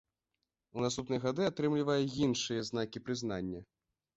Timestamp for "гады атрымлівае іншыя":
1.27-2.67